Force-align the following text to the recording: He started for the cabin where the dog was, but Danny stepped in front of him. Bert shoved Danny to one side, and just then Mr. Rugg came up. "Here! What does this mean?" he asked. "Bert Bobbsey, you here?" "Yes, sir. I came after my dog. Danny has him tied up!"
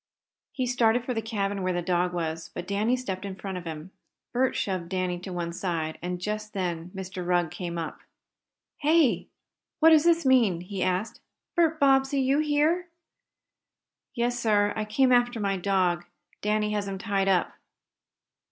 He 0.51 0.65
started 0.65 1.05
for 1.05 1.13
the 1.13 1.21
cabin 1.21 1.61
where 1.61 1.73
the 1.73 1.83
dog 1.83 2.11
was, 2.11 2.49
but 2.55 2.65
Danny 2.65 2.95
stepped 2.95 3.23
in 3.23 3.35
front 3.35 3.55
of 3.59 3.65
him. 3.65 3.91
Bert 4.33 4.55
shoved 4.55 4.89
Danny 4.89 5.19
to 5.19 5.31
one 5.31 5.53
side, 5.53 5.99
and 6.01 6.19
just 6.19 6.53
then 6.53 6.89
Mr. 6.95 7.23
Rugg 7.23 7.51
came 7.51 7.77
up. 7.77 7.99
"Here! 8.77 9.25
What 9.79 9.91
does 9.91 10.05
this 10.05 10.25
mean?" 10.25 10.61
he 10.61 10.81
asked. 10.81 11.19
"Bert 11.55 11.79
Bobbsey, 11.79 12.19
you 12.19 12.39
here?" 12.39 12.87
"Yes, 14.15 14.39
sir. 14.39 14.73
I 14.75 14.85
came 14.85 15.11
after 15.11 15.39
my 15.39 15.55
dog. 15.55 16.05
Danny 16.41 16.71
has 16.71 16.87
him 16.87 16.97
tied 16.97 17.27
up!" 17.27 17.53